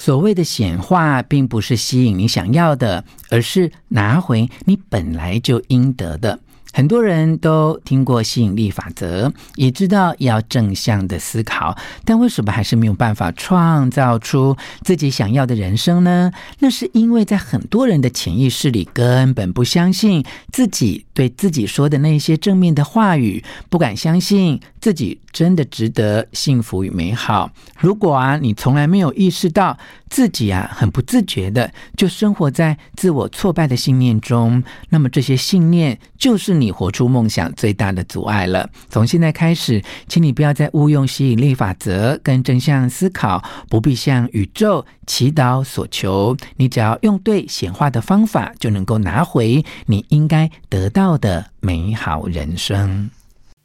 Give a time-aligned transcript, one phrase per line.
[0.00, 6.38] 所谓的显化，并不是吸引你想要的，而是拿回你本来就应得的。
[6.72, 16.30] 很多人都听过吸引力法则，也知道要正向的思考，但为什么还是没有办法创造出自己想要的人生呢？
[16.60, 27.50] 那是因为在很多人的潜意识里根本不相信自己对自己说的那些正面的话语，不敢相信自己真的值得幸福与美好。
[27.78, 29.76] 如果啊，你从来没有意识到
[30.08, 38.68] 自己啊，很不自觉的就生活在自我挫败的信念中，那么这些信念就是你活出梦想最大的阻碍了。
[38.88, 53.10] 从现在开始，请你不要再误用吸引力法则跟正向思考，不必向宇宙祈祷所求，你只要用对显化的方法，就能够拿回你应该得到的美好人生。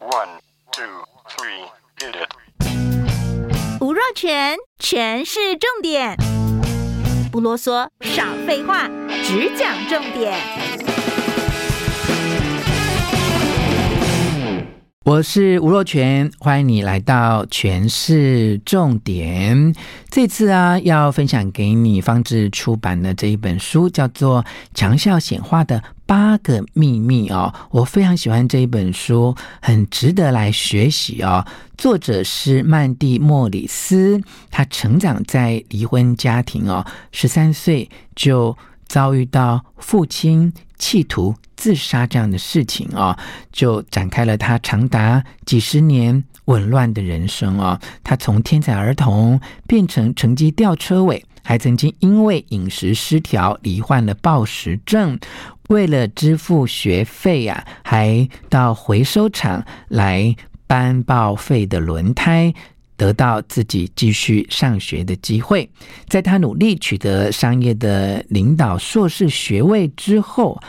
[0.00, 0.40] One,
[0.72, 0.84] two,
[1.28, 1.68] three,
[1.98, 2.30] hit it.
[3.80, 6.16] 吴若全，全是重点，
[7.30, 8.88] 不啰嗦，少废话，
[9.24, 10.34] 只讲重点。
[15.10, 19.74] 我是吴若权，欢迎你来到全市重点。
[20.08, 24.40] 这次啊，要分享给你方志出版的这一本书，叫做
[24.72, 27.52] 《强效显化的八个秘密》哦。
[27.72, 31.44] 我非常喜欢这一本书，很值得来学习哦。
[31.76, 43.16] 作者是曼蒂莫里斯，他成长在离婚家庭哦，十三岁就遭遇到父亲企图自杀这样的事情啊，
[43.52, 47.78] 就展开了他长达几十年紊乱的人生啊。
[48.02, 55.18] 他从天才儿童变成成绩吊车尾，还曾经因为饮食失调罹患了暴食症。
[55.68, 60.34] 为了支付学费啊，还到回收厂来
[60.66, 62.52] 搬报废的轮胎，
[63.00, 65.66] 得到自己继续上学的机会。
[66.06, 70.60] 在他努力取得商业的领导硕士学位之后。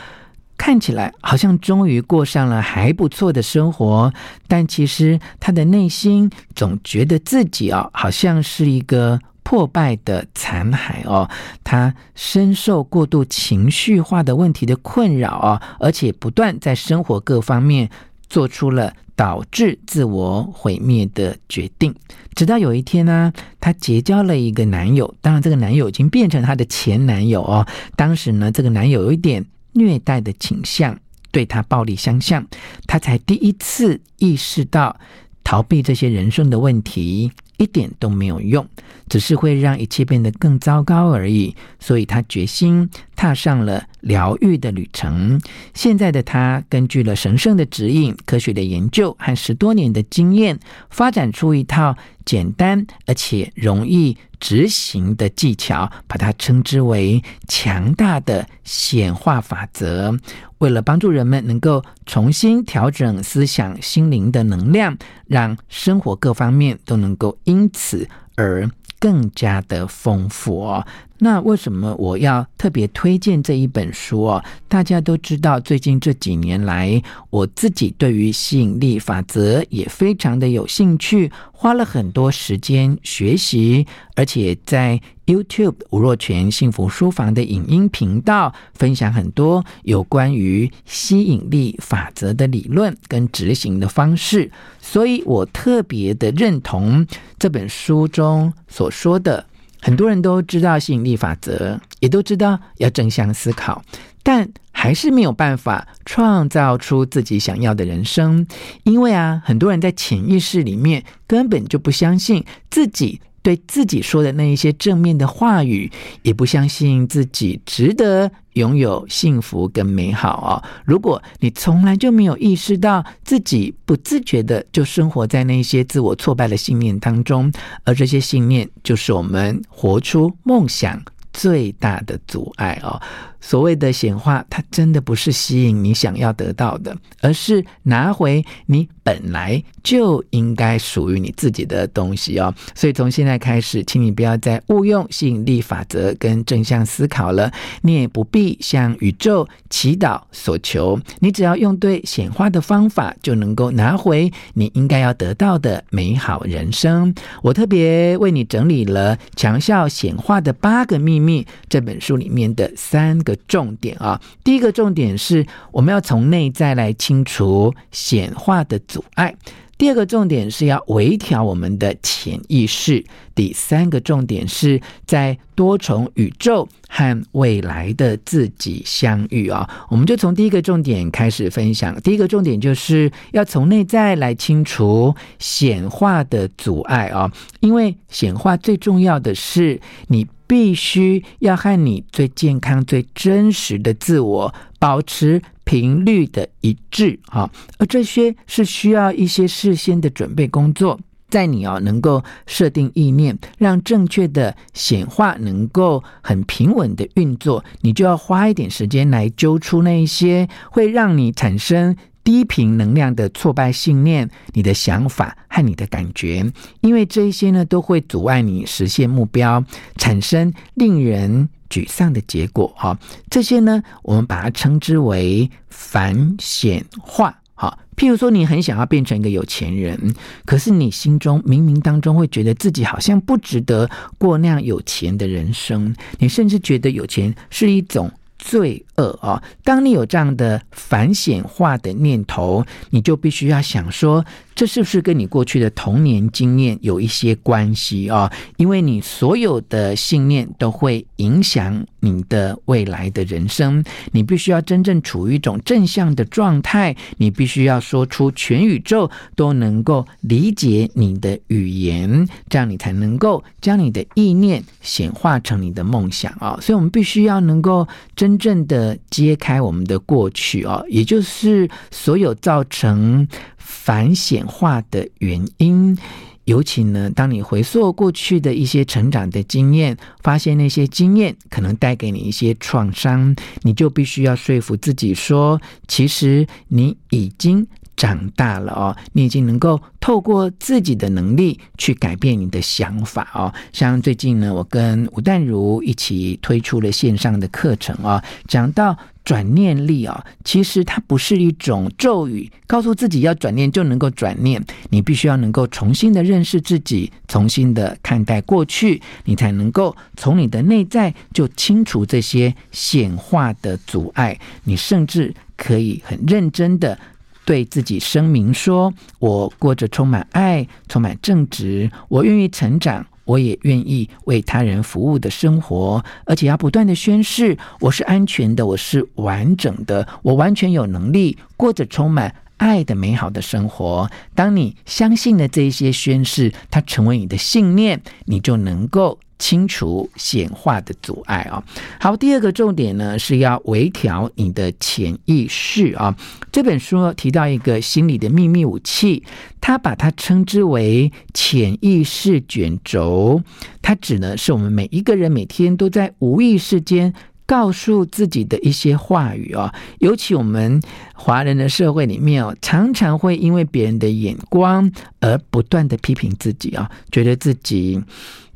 [0.54, 4.12] 看起来好像终于过上了还不错的生活，
[4.46, 11.28] 但其实他的内心总觉得自己哦，好像是一个破败的残骸哦。
[11.64, 17.90] 他深受过度情绪化的问题的困扰哦，而且不断在生活各方面
[18.32, 21.94] 做出了导致自我毁灭的决定。
[22.34, 27.66] 直到有一天呢，她结交了一个男友，当然这个男友已经变成她的前男友哦。
[27.94, 29.44] 当时呢，这个男友有一点。
[29.74, 31.00] 虐待的倾向，
[31.30, 32.46] 对她暴力相向，
[32.86, 34.94] 她才第一次意识到，
[35.42, 38.66] 逃避这些人生的问题一点都没有用，
[39.08, 41.54] 只是会让一切变得更糟糕而已。
[41.78, 45.40] 所以他决心踏上了疗愈的旅程。
[45.74, 50.58] 现在的他，根据了神圣的指引、科学的研究和十多年的经验，
[50.90, 60.18] 发展出一套简单而且容易执行的技巧，把它称之为“强大的显化法则”。
[60.58, 64.96] 为了帮助人们能够重新调整思想、心灵的能量，
[65.26, 68.66] 让生活各方面都能够因此而
[68.98, 70.86] 更加的丰富哦。
[71.24, 74.44] 那为什么我要特别推荐这一本书哦？
[74.66, 77.00] 大家都知道，最近这几年来，
[77.30, 94.50] 我自己对于吸引力法则也非常的有兴趣，花了很多时间学习，而且在 YouTube 吴若泉幸福书房的影音频道分享很多有关于吸引力法则的理论跟执行的方式，
[94.80, 97.06] 所以我特别的认同
[97.38, 99.46] 这本书中所说的。
[99.82, 103.82] 很多人都知道吸引力法则，也都知道要正向思考，
[104.22, 108.46] 但还是没有办法创造出自己想要的人生，
[108.84, 113.20] 因为啊，很多人在潜意识里面根本就不相信自己。
[113.42, 115.90] 对自己说的那一些正面的话语，
[116.22, 120.52] 也不相信自己值得拥有幸福跟美好哦。
[120.84, 127.52] 如果你从来就没有意识到自己不自觉的就生活在那些自我挫败的信念当中，
[127.84, 131.02] 而这些信念就是我们活出梦想
[131.32, 133.00] 最大的阻碍哦。
[133.42, 142.54] 所谓的显化，它真的不是吸引你想要得到的，而是拿回你本来就应该属于你自己的东西哦。
[142.72, 147.50] 所以从现在开始，请你不要再误用吸引力法则跟正向思考了，
[147.82, 157.12] 你也不必向宇宙祈祷所求，你只要用对显化的方法，就能够拿回你应该要得到的美好人生。
[157.42, 163.31] 我特别为你整理了《强效显化的八个秘密》这本书里面的三个。
[163.46, 169.34] 重点啊，第一个重点是我们要从内在来清除显化的阻碍。
[169.82, 173.04] 第二个重点是要微调我们的潜意识。
[173.34, 179.68] 第三个重点是在多重宇宙和未来的自己相遇啊。
[179.90, 182.00] 我们就从第一个重点开始分享。
[182.00, 187.28] 第一个重点就是要从内在来清除显化的阻碍啊，
[187.58, 190.24] 因为显化最重要的是你。
[190.44, 195.40] 必须要和你最健康、最真实的自我保持
[195.72, 201.00] 频率的一致啊，而这些是需要一些事先的准备工作。
[201.30, 211.96] 在你哦能够设定意念，让正确的显化能够很平稳的运作，你就要花一点时间来揪出那一些会让你产生。
[212.24, 216.44] 低频能量的挫败信念，你的想法和你的感觉，
[216.80, 219.64] 因为这一些呢，都会阻碍你实现目标，
[219.96, 222.72] 产生令人沮丧的结果。
[222.76, 222.96] 哈，
[223.28, 227.36] 这些呢，我们把它称之为反显化。
[227.54, 230.14] 哈，譬如说，你很想要变成一个有钱人，
[230.44, 238.10] 可是你心中冥冥当中会觉得自己好像不值得过那样有钱的人生，你甚至觉得有钱是一种。
[238.42, 239.40] 罪恶啊！
[239.62, 244.24] 当你有这样的反显化的念头，你就必须要想说。
[244.54, 248.30] 这是不是跟你过去的童年经验有一些关系啊？
[248.58, 253.82] 因为你所有的信念都会影响你的未来的人生。
[254.12, 266.58] 你必须要真正处于一种正向的状态，你必须要说出全宇宙都能够理解你的语言，这样你才能够将你的意念显化成你的梦想啊！
[266.60, 273.28] 所以，我们必须要能够真真正的揭开我们的过去哦，也就是所有造成。
[273.64, 275.96] 反显化的原因，
[276.44, 287.66] 尤其呢，当你回溯过去的一些成长的经验，发现那些经验可能带给你一些创伤，你就必须要说服自己说，其实你已经。
[287.96, 293.52] 长大了哦，你已经能够透过自己的能力去改变你的想法哦。
[293.72, 304.60] 像最近呢，我跟吴淡如一起推出了线上的课程哦，讲到转念力啊，其实它不是一种咒语，告诉自己要转念就能够转念。
[304.90, 314.36] 你必须要能够重新的认识自己，重新的看待过去，你才能够从你的内在就清除这些显化的阻碍。
[314.64, 316.98] 你甚至可以很认真的。
[317.44, 334.08] 对自己声明说：“我过着充满爱、充满正直，我愿意成长，我也愿意为他人服务的生活，而且要不断的宣誓，我是安全的，我是完整的，我完全有能力过着充满爱的美好的生活。
[334.34, 341.60] 当你相信了这些宣誓，它成为你的信念，你就能够。”清除显化的阻碍啊！
[341.98, 346.16] 好，第二个重点呢，是要微调你的潜意识啊。
[346.52, 349.24] 这本书提到一个心理的秘密武器，
[349.60, 353.42] 他把它称之为潜意识卷轴。
[353.82, 357.12] 它指的是我们每一个人每天都在无意识间
[357.44, 359.74] 告诉自己的一些话语啊。
[359.98, 360.80] 尤其我们
[361.14, 368.00] 华人的社会里面哦，常常会因为别人的眼光而不断的批评自己啊，觉得自己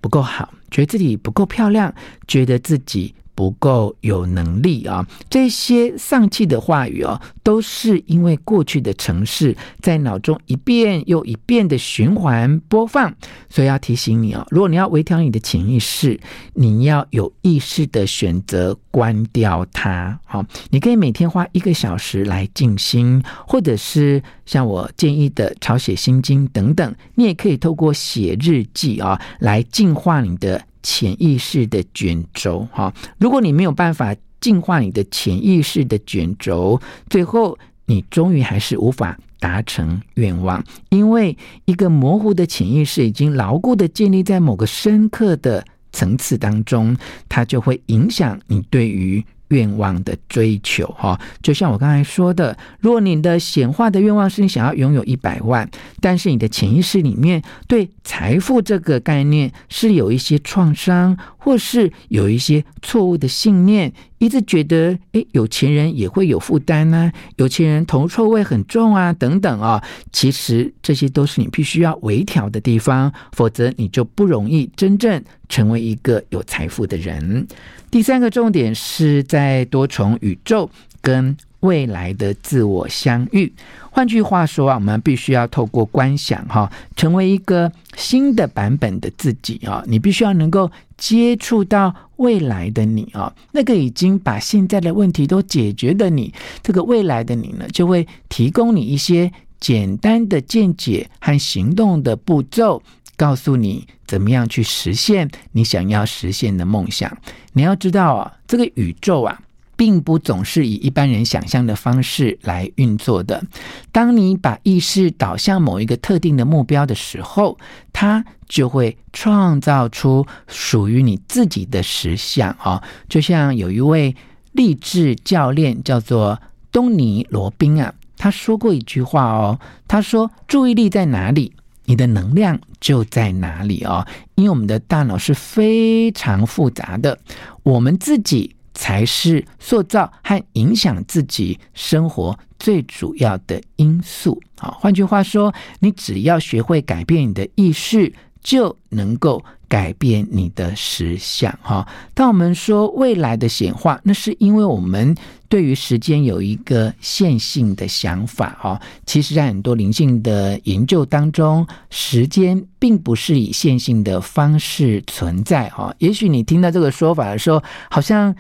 [0.01, 0.49] 不够好。
[0.71, 1.95] 觉得自己不够漂亮，
[2.27, 13.15] 觉得自己不够有能力啊，这些丧气的话语啊，都是因为过去的城市在脑中一遍又一遍的循环播放，
[13.51, 16.19] 所以要提醒你哦，如果你要微调你的潜意识，
[16.55, 20.19] 你要有意识的选择关掉它。
[20.25, 30.65] 好，你可以每天花一个小时来静心，或者是像我建议的抄写心经等等，你也可以透过写日记啊，来净化你的。
[30.87, 46.97] 潜意识的卷轴，哈，如果你没有办法净化你的潜意识的卷轴，最后你终于还是无法达成愿望，因为一个模糊的潜意识已经牢固的建立在某个深刻的层次当中，
[47.29, 49.25] 它就会影响你对于。
[49.49, 55.69] 愿望的追求，哈，就像我刚才说的，如果你的显化的愿望是你想要拥有一百万，
[56.01, 63.93] 但是你的潜意识里面对财富这个概念是有一些创伤，或是有一些错误的信念。
[64.19, 77.47] 一直觉得，诶，有钱人也会有负担啊，有钱人铜臭味很重啊，等等啊，其实这些都是你必须要微调的地方，否则你就不容易真正成为一个有财富的人。
[77.91, 83.53] 第三个重点是在在多重宇宙跟未来的自我相遇。
[83.91, 90.71] 换句话说啊，我们必须要透过观想哈，成为一个新的版本的自己啊，你必须要能够。
[90.99, 102.83] 接触到未来的你啊，那个已经把现在的问题都解决的你，这个未来的你呢，就会提供你一些简单的见解和行动的步骤，
[103.17, 107.17] 告诉你怎么样去实现你想要实现的梦想。
[107.55, 109.41] 你要知道啊，这个宇宙啊，
[109.77, 113.43] 并不总是以一般人想象的方式来运作的。
[113.91, 117.59] 当你把意识导向某一个特定的目标的时候，
[117.93, 122.83] 它就会创造出属于你自己的实相啊。
[123.09, 124.15] 就像有一位
[124.53, 127.93] 励志教练叫做东尼罗宾啊。
[128.19, 131.53] 他说过一句话哦，他说：“注意力在哪里，
[131.87, 134.07] 你的能量就在哪里哦。
[134.35, 137.19] 因为我们的大脑是非常复杂的，
[137.63, 144.41] 我们自己才是塑造和影响自己生活最主要的因素。
[144.59, 148.13] 好，换句话说，你只要学会改变你的意识，
[148.47, 151.53] 就能够改变你的实相。
[151.61, 151.85] 哈，
[152.15, 155.17] 当我们说未来的显化，那是因为我们。
[155.49, 165.95] 对于时间有一个线性的想法哈，其实，在很多灵性的研究当中，时间并不是以线性的方式存在哈。
[165.99, 168.35] 也许你听到这个说法的时候，好像。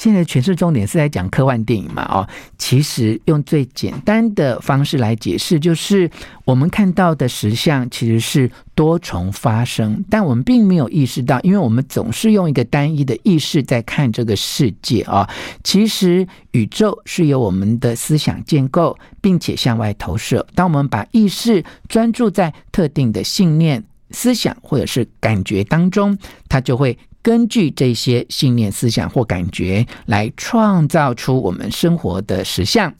[0.00, 2.02] 现在诠释重点是在讲科幻电影嘛？
[2.10, 2.26] 哦，
[2.56, 6.10] 其实用最简单的方式来解释，就是
[6.46, 15.28] 我们看到的实像其实是多重发生，但我们并没有意识到，因为我们总是用一个单一的意识在看这个世界啊。
[15.62, 20.46] 其实宇宙是由我们的思想建构，并且向外投射。
[20.54, 26.16] 当我们把意识专注在特定的信念、思想或者是感觉当中，
[26.48, 26.96] 它就会。
[27.22, 32.92] 根据这些信念、思想或感觉来创造出我们生活的实相，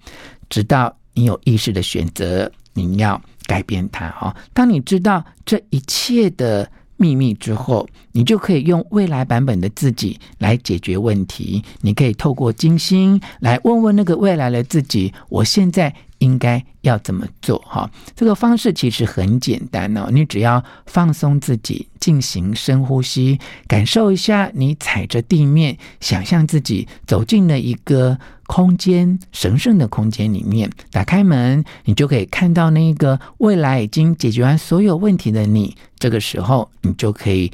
[0.49, 4.09] 直到你有意识的选择，你要改变它。
[4.11, 11.65] 哈，当你知道这一切的秘密之后，你就可以用未来版本的自己来解决问题。
[11.81, 15.95] 你可以透过静心来问问那个未来的自己：我现在。
[16.21, 17.59] 应该要怎么做？
[17.67, 20.09] 哈，这个方式其实很简单哦。
[20.11, 30.71] 你只要放松自己，进行深呼吸，感受一下你踩着地面，想象自己走进了一个空间，神圣的空间里面。
[30.91, 35.77] 打开门，你就可以看到那个未来已经解决完所有问题的你。
[35.99, 37.50] 这个时候，你就可以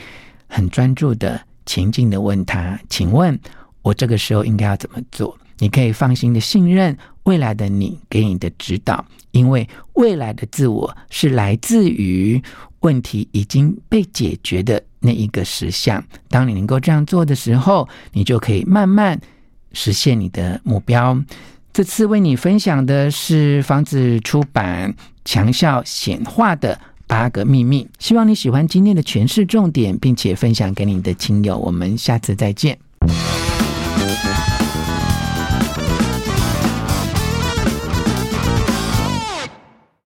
[0.48, 3.38] 很专注的、情境的问他：“请问，
[3.82, 12.40] 我这个时候应该要怎么做？”你可以放心的信任未来的你给你的指导，因为未来的自我是来自于
[12.80, 16.02] 问题已经被解决的那一个实相。
[16.28, 19.20] 当你能够这样做的时候，你就可以慢慢
[19.72, 21.20] 实现你的目标。
[21.72, 24.90] 这次为你分享的是房子出版
[25.24, 31.58] 《强效显化的八个秘密》，希望你喜欢今天的诠释重点，并且分享给你的亲友。
[31.58, 32.78] 我们下次再见。